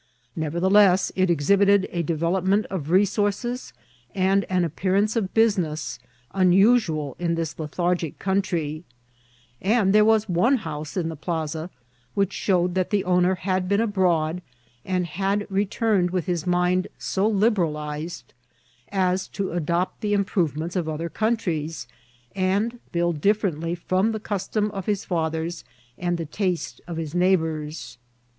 [0.35, 3.71] Nev ertheless, it exhibited a development of resources
[4.15, 4.57] and THS CHIBV or THE STATE.
[4.57, 5.99] 859 an appearance of boBineis
[6.33, 8.83] nnasnal in this lethargic country;
[9.61, 11.69] and there was one house in the pkunt
[12.15, 14.41] which showed that the owner had been abroad,
[14.83, 18.33] and had re« turned with his mind so liberalized
[18.91, 21.87] as to adopt the im» {HTovements of other countries,
[22.35, 25.63] and build differently from the custom of his fathers
[25.95, 27.99] and the taste of his neighbours.